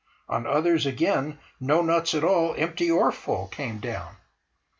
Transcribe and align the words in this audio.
On 0.27 0.47
others 0.47 0.87
again 0.87 1.37
no 1.59 1.83
nuts 1.83 2.15
at 2.15 2.23
all, 2.23 2.55
empty 2.57 2.89
or 2.89 3.11
full, 3.11 3.45
came 3.49 3.79
down. 3.79 4.15